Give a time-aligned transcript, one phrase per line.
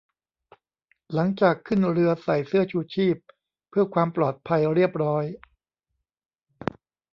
[1.13, 3.17] หลังจากขึ้นเรือใส่เสื้อชูชีพ
[3.69, 5.25] เพื่อความปลอดภัยเรียบร้อย